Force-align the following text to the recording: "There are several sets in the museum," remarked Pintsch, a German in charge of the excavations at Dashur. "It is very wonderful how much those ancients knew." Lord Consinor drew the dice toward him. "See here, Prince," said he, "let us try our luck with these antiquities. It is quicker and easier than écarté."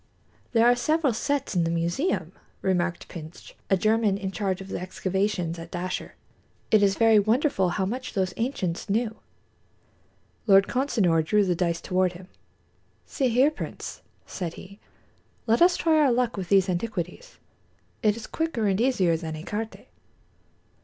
"There 0.53 0.65
are 0.65 0.75
several 0.75 1.13
sets 1.13 1.55
in 1.55 1.63
the 1.63 1.69
museum," 1.69 2.31
remarked 2.63 3.07
Pintsch, 3.07 3.53
a 3.69 3.77
German 3.77 4.17
in 4.17 4.31
charge 4.31 4.59
of 4.59 4.69
the 4.69 4.79
excavations 4.79 5.59
at 5.59 5.69
Dashur. 5.69 6.15
"It 6.71 6.81
is 6.81 6.95
very 6.97 7.19
wonderful 7.19 7.69
how 7.69 7.85
much 7.85 8.13
those 8.13 8.33
ancients 8.35 8.89
knew." 8.89 9.17
Lord 10.47 10.65
Consinor 10.67 11.21
drew 11.23 11.45
the 11.45 11.53
dice 11.53 11.79
toward 11.81 12.13
him. 12.13 12.29
"See 13.05 13.27
here, 13.29 13.51
Prince," 13.51 14.01
said 14.25 14.55
he, 14.55 14.79
"let 15.45 15.61
us 15.61 15.77
try 15.77 15.99
our 15.99 16.11
luck 16.11 16.35
with 16.35 16.49
these 16.49 16.67
antiquities. 16.67 17.37
It 18.01 18.17
is 18.17 18.25
quicker 18.25 18.65
and 18.65 18.81
easier 18.81 19.15
than 19.15 19.35
écarté." 19.35 19.85